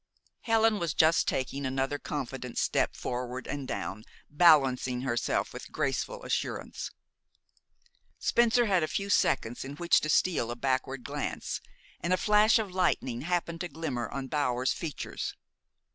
Helen 0.39 0.79
was 0.79 0.95
just 0.95 1.27
taking 1.27 1.63
another 1.63 1.99
confident 1.99 2.57
step 2.57 2.95
forward 2.95 3.45
and 3.45 3.67
down, 3.67 4.03
balancing 4.31 5.01
herself 5.01 5.53
with 5.53 5.71
graceful 5.71 6.23
assurance. 6.23 6.89
Spencer 8.17 8.65
had 8.65 8.81
a 8.81 8.87
few 8.87 9.11
seconds 9.11 9.63
in 9.63 9.75
which 9.75 9.99
to 10.01 10.09
steal 10.09 10.49
a 10.49 10.55
backward 10.55 11.03
glance, 11.03 11.61
and 11.99 12.13
a 12.13 12.17
flash 12.17 12.57
of 12.57 12.71
lightning 12.71 13.21
happened 13.21 13.61
to 13.61 13.67
glimmer 13.67 14.09
on 14.09 14.25
Bower's 14.25 14.73
features. 14.73 15.35